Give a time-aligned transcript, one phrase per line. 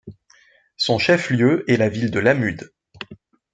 [0.77, 2.73] Son chef-lieu est la ville de Lámud.